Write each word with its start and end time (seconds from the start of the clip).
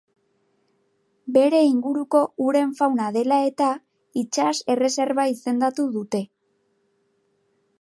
Bere 1.35 1.59
inguruko 1.65 2.21
uren 2.45 2.73
fauna 2.79 3.09
dela 3.17 3.37
eta, 3.49 3.67
itsas 4.23 4.55
erreserba 4.77 5.27
izendatu 5.35 5.87
dute. 5.99 6.23